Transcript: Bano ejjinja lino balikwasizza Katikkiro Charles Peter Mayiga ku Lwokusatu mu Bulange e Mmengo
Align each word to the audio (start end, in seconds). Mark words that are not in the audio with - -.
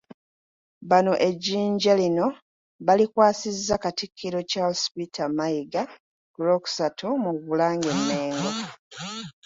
Bano 0.89 1.13
ejjinja 1.27 1.93
lino 2.01 2.27
balikwasizza 2.85 3.75
Katikkiro 3.83 4.39
Charles 4.51 4.83
Peter 4.93 5.27
Mayiga 5.37 5.81
ku 6.33 6.39
Lwokusatu 6.45 7.07
mu 7.23 7.31
Bulange 7.47 7.89
e 7.95 7.97
Mmengo 7.99 8.49